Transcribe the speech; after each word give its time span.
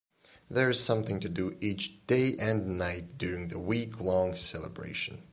There 0.49 0.67
is 0.71 0.79
something 0.83 1.19
to 1.19 1.29
do 1.29 1.55
each 1.61 2.07
day 2.07 2.35
and 2.39 2.75
night 2.79 3.19
during 3.19 3.49
the 3.49 3.59
week-long 3.59 4.33
celebration. 4.33 5.21